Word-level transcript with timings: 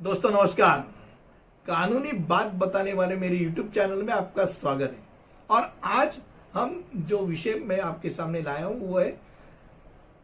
दोस्तों, 0.00 0.30
नमस्कार। 0.30 0.78
कानूनी 1.66 2.12
बात 2.12 2.46
बताने 2.46 2.92
वाले 2.92 3.16
मेरे 3.16 3.38
YouTube 3.38 3.74
चैनल 3.74 4.02
में 4.02 4.12
आपका 4.12 4.44
स्वागत 4.44 4.92
है। 4.92 4.98
और 5.50 5.74
आज 5.84 6.18
हम 6.54 6.84
जो 6.96 7.18
विषय 7.18 7.54
मैं 7.54 7.80
आपके 7.80 8.10
सामने 8.10 8.40
लाया 8.42 8.66
हूँ, 8.66 8.88
वो 8.88 8.98
है, 8.98 9.10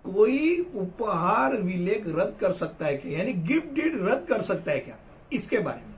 कोई 0.05 0.59
उपहार 0.75 1.57
विलेख 1.57 2.05
रद्द 2.07 2.37
कर 2.41 2.53
सकता 2.53 2.87
है 2.87 2.97
क्या? 2.97 3.19
यानी 3.19 3.33
गिफ्ट 3.33 3.69
डीड 3.69 3.99
रद्द 4.03 4.27
कर 4.29 4.43
सकता 4.43 4.73
है 4.73 4.79
क्या? 4.79 4.97
इसके 5.33 5.59
बारे 5.59 5.83
में। 5.87 5.95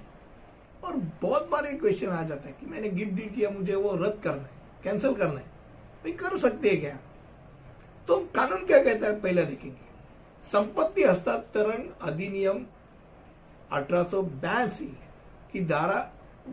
और 0.85 0.97
बहुत 1.23 1.49
बार 1.51 1.67
एक 1.67 1.81
क्वेश्चन 1.81 2.09
आ 2.09 2.23
जाता 2.23 2.49
है 2.49 2.55
कि 2.61 2.67
मैंने 2.67 2.89
गिफ्ट 2.89 3.13
डीड 3.13 3.35
किया, 3.35 3.51
मुझे 3.51 3.75
वो 3.75 3.95
रद्द 3.95 4.21
करना 4.25 4.43
है 4.43 4.51
कैंसिल 4.85 5.15
करना 5.15 5.41
है। 5.41 5.47
भाई, 6.05 6.13
कर 6.13 6.39
सकते 6.39 6.71
हैं 6.71 6.81
क्या? 6.81 6.97
तो 8.09 8.17
कानून 8.35 8.67
क्या 8.67 8.83
कहता 8.85 9.07
है? 9.07 9.21
पहले 9.21 9.45
देखेंगे। 9.45 9.77
संपत्ति 10.53 11.05
हस्तांतरण 11.05 11.89
अधिनियम 12.03 12.67
अठारह 13.73 14.03
सौ 14.03 14.23
बयासी 14.23 14.87
की 15.53 15.61
धारा 15.65 15.99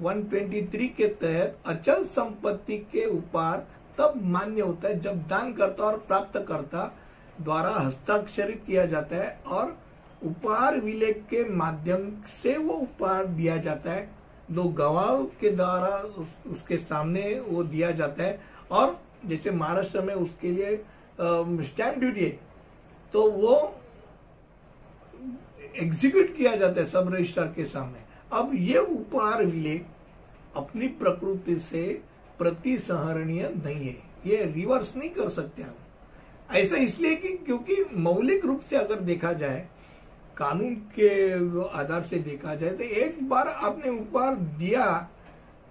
123 0.04 0.88
के 0.98 1.08
तहत 1.22 1.58
अचल 1.66 2.04
संपत्ति 2.06 2.78
के 2.92 3.06
उपहार 3.08 3.66
तब 3.98 4.14
मान्य 4.26 4.62
होता 4.62 4.88
है 4.88 5.00
जब 5.00 5.22
दानकर्ता 5.28 5.84
और 5.84 5.98
प्राप्तकर्ता 6.08 6.84
द्वारा 7.42 7.70
हस्ताक्षरित 7.78 8.64
किया 8.68 8.86
जाता 8.86 9.16
है 9.16 9.30
और 9.48 9.78
उपहार 10.24 10.80
विलेख 10.82 11.24
के 11.30 11.44
माध्यम 11.56 12.10
से 12.34 12.58
वो 12.58 12.74
उपहार 12.74 13.26
दिया 13.40 13.58
जाता 13.58 13.92
है। 13.92 14.10
दो 14.52 14.64
गवाह 14.80 15.24
के 15.42 15.50
द्वारा 15.52 15.96
उस, 16.18 16.36
उसके 16.52 16.78
सामने 16.78 17.24
वो 17.48 17.64
दिया 17.64 17.92
जाता 17.92 18.24
है 18.24 18.40
और 18.72 19.00
जैसे 19.26 19.52
महाराष्ट्र 19.52 20.02
में 20.02 20.14
उसके 20.14 20.52
लिए 20.52 20.76
स्टैंप 21.20 21.98
ड्यूटी 22.00 22.24
है 22.24 22.30
तो 23.14 23.30
वो 23.32 23.56
एग्जीक्यूट 25.78 26.36
किया 26.38 26.56
जाता 26.56 26.82
है 26.82 26.86
सब 26.86 27.14
रजिस्ट्रार 27.14 27.48
के 27.48 27.66
सामने। 27.66 28.04
अब 28.34 28.52
ये 28.56 28.78
उपहार 28.78 29.46
विलेख 29.46 29.86
अपनी 30.56 30.88
प्रकृति 31.00 31.60
से 31.60 31.84
प्रतिसहरणीय 32.40 33.50
नहीं 33.56 33.88
है। 33.88 33.98
ये 34.26 34.44
रिवर्स 34.46 34.96
नहीं 34.96 35.10
कर 35.10 35.30
सकते 35.30 35.62
हम। 35.62 35.76
ऐसा 36.52 36.78
इसलिए 36.78 37.16
कि 37.16 37.30
क्योंकि 37.38 37.76
मौलिक 37.94 38.46
रूप 38.46 38.62
से 38.62 38.76
अगर 38.76 39.00
देखा 39.02 39.32
जाए, 39.34 39.68
कानून 40.38 40.76
के 40.96 41.10
आधार 41.80 42.02
से 42.02 42.18
देखा 42.20 42.56
जाए 42.56 42.70
तो 42.70 42.84
एक 42.84 43.28
बार 43.30 43.48
आपने 43.48 43.90
उपहार 43.92 44.36
दिया 44.36 44.86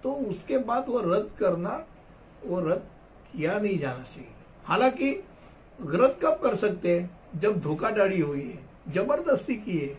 तो 0.03 0.11
उसके 0.11 0.57
बाद 0.59 0.85
वो 0.89 0.99
रद्द 1.01 1.29
करना, 1.39 1.85
वो 2.45 2.59
रद्द 2.59 2.87
किया 3.31 3.57
नहीं 3.59 3.77
जाना 3.79 4.03
चाहिए। 4.03 4.29
हालाँकि 4.65 5.11
रद्द 5.79 6.19
कब 6.23 6.39
कर 6.43 6.55
सकते 6.55 6.99
हैं? 6.99 7.09
जब 7.35 7.59
धोखाधड़ी 7.59 8.19
हुई 8.19 8.41
है। 8.41 8.63
ज़बरदस्ती 8.87 9.55
की 9.55 9.77
है 9.77 9.97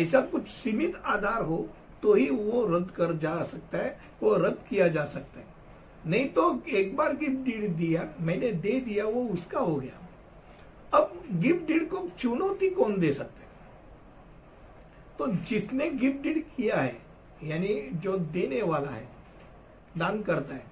ऐसा 0.00 0.20
कुछ 0.20 0.48
सीमित 0.48 0.96
आधार 1.06 1.42
हो 1.42 1.66
तो 2.02 2.14
ही 2.14 2.28
वो 2.30 2.64
रद्द 2.66 2.90
कर 2.90 3.16
जा 3.16 3.42
सकता 3.42 3.78
है, 3.78 3.98
वो 4.22 4.34
रद्द 4.36 4.58
किया 4.68 4.88
जा 4.88 5.04
सकता 5.04 5.40
है। 5.40 5.46
नहीं 6.06 6.28
तो 6.28 6.62
एक 6.68 6.96
बार 6.96 7.16
गिफ्ट 7.16 7.44
डीड 7.44 7.76
दिया, 7.76 8.08
मैंने 8.20 8.52
दे 8.52 8.80
दिया, 8.80 9.04
वो 9.04 9.24
उसका 9.24 9.60
हो 9.60 9.76
गया। 9.76 9.98
अब 10.94 11.22
गिफ्ट 11.32 11.66
डीड 11.66 11.88
को 11.88 12.08
चुनौती 12.18 12.70
कौन 12.70 12.98
दे 13.00 13.12
सकता 13.12 13.40
है? 13.40 13.48
तो 15.18 15.26
जिसने 15.48 15.90
गिफ्ट 15.90 16.22
डीड 16.22 16.42
किया 16.56 16.76
है, 16.76 16.96
यानी 17.44 17.74
जो 17.94 18.16
देने 18.18 18.62
वाला 18.62 18.90
है, 18.90 19.08
दान 19.98 20.22
करता 20.22 20.54
है 20.54 20.66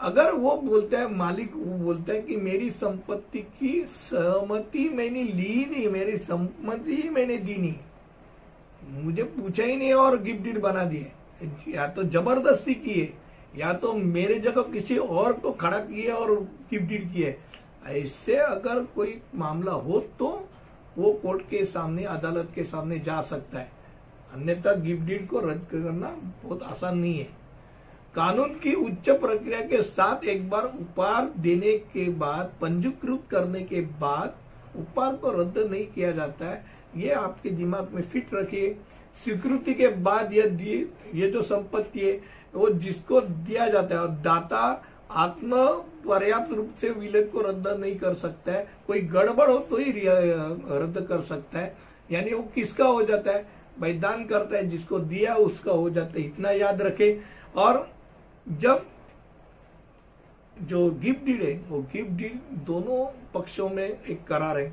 अगर 0.00 0.32
वो 0.32 0.56
बोलता 0.58 0.98
है, 0.98 1.14
मालिक 1.14 1.54
वो 1.56 1.76
बोलता 1.78 2.12
है 2.12 2.20
कि 2.22 2.36
मेरी 2.38 2.70
संपत्ति 2.70 3.38
की 3.38 3.72
सहमति 3.88 4.88
मैंने 4.88 5.22
ली 5.22 5.64
नहीं, 5.66 5.88
मेरी 5.88 6.16
सम्मति 6.18 7.08
मैंने 7.10 7.36
दी 7.38 7.56
नहीं। 7.56 9.02
मुझे 9.04 9.22
पूछा 9.22 9.64
ही 9.64 9.76
नहीं 9.76 9.92
और 9.94 10.20
गिफ्ट 10.22 10.42
डीड 10.42 10.60
बना 10.60 10.84
दिए। 10.84 11.10
या 11.68 11.86
तो 11.88 12.02
ज़बरदस्ती 12.04 12.74
की 12.74 13.00
है 13.00 13.12
या 13.56 13.72
तो 13.72 13.92
मेरे 13.92 14.38
जगह 14.40 14.62
किसी 14.72 14.96
और 14.96 15.32
को 15.32 15.50
खड़ा 15.52 15.78
किए 15.80 16.08
और 16.10 16.34
गिफ्ट 16.70 16.84
डीड 16.84 17.12
किए। 17.12 17.36
ऐसे 17.88 18.36
अगर 18.36 18.84
कोई 18.94 19.20
मामला 19.34 19.72
हो 19.72 20.00
तो 20.18 20.28
वो 20.98 21.12
कोर्ट 21.12 21.42
के 21.42 21.64
सामने, 21.64 22.04
अदालत 22.04 22.48
के 22.54 22.64
सामने 22.64 22.98
जा 22.98 23.20
सकता 23.22 23.58
है। 23.58 23.70
अन्यथा 24.34 24.74
गिफ्ट 24.76 25.02
डीड 25.02 25.26
को 25.28 25.40
रद्द 25.40 25.66
करना 25.70 26.08
बहुत 26.42 26.62
आसान 26.62 26.98
नहीं 26.98 27.18
है। 27.18 27.39
कानून 28.14 28.54
की 28.54 28.74
उच्च 28.74 29.08
प्रक्रिया 29.10 29.60
के 29.60 29.80
साथ 29.82 30.24
एक 30.24 30.48
बार 30.50 30.64
उपहार 30.64 31.30
देने 31.38 31.76
के 31.92 32.08
बाद, 32.10 32.52
पंजीकृत 32.60 33.22
करने 33.30 33.60
के 33.62 33.80
बाद 34.00 34.34
उपहार 34.76 35.14
को 35.16 35.30
रद्द 35.30 35.58
नहीं 35.70 35.86
किया 35.86 36.10
जाता 36.12 36.46
है। 36.46 36.64
ये 36.96 37.10
आपके 37.10 37.50
दिमाग 37.50 37.88
में 37.92 38.02
फिट 38.02 38.34
रखिए। 38.34 38.76
स्वीकृति 39.14 39.74
के 39.74 39.88
बाद 39.88 40.32
ये 40.32 40.42
ये 41.14 41.30
जो 41.30 41.42
संपत्ति 41.42 42.00
है, 42.00 42.12
वो 42.54 42.68
जिसको 42.70 43.20
दिया 43.20 43.68
जाता 43.68 43.94
है, 43.94 44.00
और 44.00 44.08
दाता 44.08 44.82
आत्म 45.10 45.64
पर्याप्त 46.08 46.52
रूप 46.52 46.74
से 46.80 46.90
विलय 46.90 47.22
को 47.22 47.40
रद्द 47.40 47.68
नहीं 47.80 47.96
कर 47.96 48.14
सकता 48.14 48.52
है। 48.52 48.68
कोई 48.86 49.00
गड़बड़ 49.14 49.50
हो 49.50 49.58
तो 49.60 49.76
ही 49.76 49.92
रद्द 49.92 51.06
कर 51.08 51.22
सकता 51.22 51.58
है। 51.58 51.76
यानी 52.12 52.32
वो 52.32 52.42
किसका 52.54 52.86
हो 52.86 53.02
जाता 53.02 53.32
है? 53.32 53.46
भाई 53.80 53.92
दान 53.92 54.24
करता 54.24 54.56
है, 54.56 54.66
जिसको 54.68 54.98
दिया 54.98 55.34
उसका 55.36 55.72
हो 55.72 55.90
जाता 55.90 56.20
है। 56.20 56.26
इतना 56.26 56.50
याद 56.50 56.82
रखे। 56.82 57.18
और 57.56 57.88
जब 58.46 58.86
जो 60.58 60.90
गिफ्ट 60.90 61.24
डीड 61.24 61.42
है, 61.42 61.54
वो 61.68 61.80
गिफ्ट 61.92 62.10
डीड 62.10 62.40
दोनों 62.66 63.04
पक्षों 63.34 63.68
में 63.68 63.84
एक 63.84 64.24
करार 64.24 64.58
है। 64.58 64.72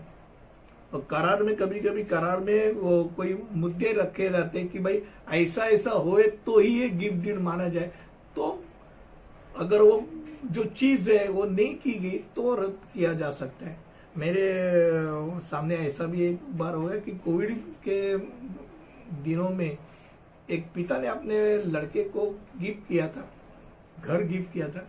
और 0.93 1.05
करार 1.09 1.43
में 1.43 1.55
कभी 1.55 1.79
कभी 1.79 2.03
करार 2.03 2.39
में 2.39 2.71
वो 2.73 3.03
कोई 3.17 3.37
मुद्दे 3.53 3.91
रखे 3.93 4.27
रहते 4.27 4.59
हैं 4.59 4.67
कि 4.67 4.79
भाई 4.79 5.01
ऐसा 5.33 5.65
ऐसा 5.65 5.91
होए 5.91 6.27
तो 6.45 6.59
ही 6.59 6.79
ये 6.81 6.89
गिफ्ट 6.89 7.15
डीड 7.15 7.39
माना 7.39 7.67
जाए। 7.69 7.91
तो 8.35 8.63
अगर 9.57 9.81
वो 9.81 10.05
जो 10.45 10.63
चीज़ 10.63 11.11
है, 11.11 11.27
वो 11.29 11.45
नहीं 11.45 11.75
की 11.75 11.93
गई 11.93 12.17
तो 12.35 12.55
रद्द 12.55 12.79
किया 12.93 13.13
जा 13.13 13.31
सकता 13.31 13.65
है। 13.65 13.77
मेरे 14.17 14.45
सामने 15.47 15.75
ऐसा 15.77 16.05
भी 16.05 16.23
एक 16.25 16.39
बार 16.57 16.75
हुआ 16.75 16.95
कि 16.97 17.11
कोविड 17.25 17.57
के 17.87 18.17
दिनों 19.23 19.49
में 19.49 19.77
एक 20.49 20.65
पिता 20.75 20.97
ने 20.97 21.07
अपने 21.07 21.57
लड़के 21.57 22.03
को 22.03 22.29
गिफ्ट 22.59 22.87
किया 22.87 23.07
था। 23.07 23.29
घर 24.05 24.23
गिफ्ट 24.23 24.53
किया 24.53 24.67
था, 24.69 24.87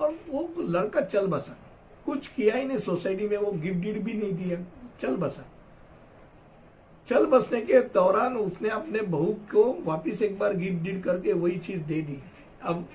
और 0.00 0.18
वो 0.28 0.48
लड़का 0.60 1.00
चल 1.00 1.26
बसा। 1.26 1.56
कुछ 2.06 2.26
किया 2.26 2.54
ही 2.54 2.64
नहीं, 2.64 2.78
सोसाइटी 2.78 3.28
में 3.28 3.36
वो 3.36 3.52
गिफ्ट 3.52 3.78
डीड 3.78 4.02
भी 4.04 4.12
नहीं 4.12 4.32
दिया। 4.34 4.58
चल 5.00 5.16
बसा। 5.16 5.44
चल 7.08 7.26
बसने 7.26 7.60
के 7.60 7.80
दौरान 7.90 8.36
उसने 8.36 8.68
अपने 8.68 9.00
बहू 9.02 9.32
को 9.52 9.64
वापिस 9.82 10.22
एक 10.22 10.38
बार 10.38 10.56
गिफ्ट 10.56 10.82
डीड 10.82 11.02
करके 11.02 11.32
वही 11.32 11.58
चीज़ 11.58 11.82
दे 11.82 12.00
दी। 12.02 12.18
अब 12.62 12.86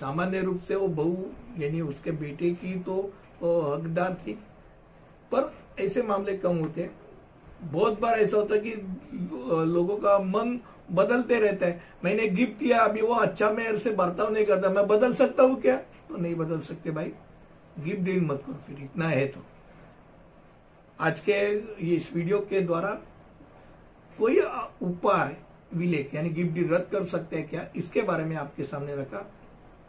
सामान्य 0.00 0.40
रूप 0.40 0.60
से 0.60 0.74
वो 0.74 0.88
बहू, 0.88 1.26
यानी 1.58 1.80
उसके 1.80 2.10
बेटे 2.12 2.50
की 2.54 2.74
तो 2.80 2.96
हकदार 3.74 4.14
थी। 4.16 4.32
पर 5.34 5.54
ऐसे 5.80 6.02
मामले 6.02 6.36
कम 6.36 6.58
होते 6.58 6.82
हैं। 6.82 6.90
बहुत 7.62 8.00
बार 8.00 8.18
ऐसा 8.18 8.36
होता 8.36 8.54
है 8.54 8.60
कि 8.60 8.70
लोगों 9.66 9.96
का 9.96 10.18
मन 10.18 10.58
बदलते 10.92 11.38
रहता 11.40 11.66
है। 11.66 11.80
मैंने 12.04 12.28
गिफ्ट 12.28 12.58
दिया, 12.58 12.78
अभी 12.78 13.00
वो 13.00 13.14
अच्छा 13.14 13.50
मेरे 13.50 13.78
से 13.78 13.90
बर्ताव 13.92 14.32
नहीं 14.32 14.44
करता। 14.46 14.70
मैं 14.70 14.86
बदल 14.88 15.14
सकता 15.14 15.42
हूँ 15.42 15.60
क्या? 15.60 15.76
तो 16.08 16.16
नहीं 16.16 16.34
बदल 16.34 16.60
सकते 16.60 16.90
भाई। 16.90 17.12
गिफ्ट 17.80 18.00
डील 18.00 18.24
मत 18.24 18.42
करो 18.46 18.58
फिर, 18.66 18.82
इतना 18.82 19.08
है 19.08 19.26
तो। 19.26 19.44
आज 21.00 21.20
के 21.20 21.32
ये 21.84 21.94
इस 21.96 22.14
वीडियो 22.14 22.38
के 22.40 22.60
द्वारा 22.60 22.90
कोई 24.18 24.38
उपहार 24.82 25.36
विलेख 25.74 26.14
यानी 26.14 26.30
गिफ्ट 26.30 26.52
डील 26.52 26.68
रद्द 26.68 26.88
कर 26.92 27.06
सकते 27.06 27.36
हैं 27.36 27.48
क्या? 27.48 27.66
इसके 27.76 28.02
बारे 28.02 28.24
में 28.24 28.36
आपके 28.36 28.64
सामने 28.64 28.96
रखा। 28.96 29.26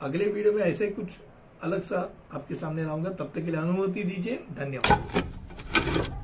अगले 0.01 0.25
वीडियो 0.25 0.53
में 0.53 0.63
ऐसे 0.63 0.87
कुछ 0.87 1.17
अलग 1.63 1.81
सा 1.81 2.09
आपके 2.33 2.55
सामने 2.55 2.85
लाऊँगा। 2.85 3.09
तब 3.09 3.31
तक 3.35 3.45
के 3.45 3.51
लिए 3.51 3.61
अनुमति 3.61 4.03
दीजिए। 4.03 4.43
धन्यवाद। 4.59 6.14